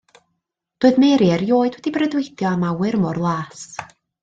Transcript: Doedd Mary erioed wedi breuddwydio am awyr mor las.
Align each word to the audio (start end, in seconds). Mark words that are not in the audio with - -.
Doedd 0.85 0.97
Mary 1.03 1.27
erioed 1.35 1.77
wedi 1.79 1.95
breuddwydio 1.99 2.49
am 2.53 2.67
awyr 2.71 2.99
mor 3.07 3.23
las. 3.29 3.63